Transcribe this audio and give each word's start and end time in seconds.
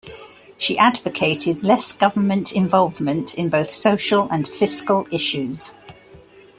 She 0.57 0.79
advocated 0.79 1.61
less 1.61 1.91
government 1.93 2.53
involvement 2.53 3.35
in 3.35 3.49
both 3.49 3.69
social 3.69 4.27
and 4.31 4.47
fiscal 4.47 5.05
issues. 5.11 5.75